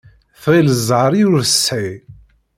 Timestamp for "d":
0.71-0.77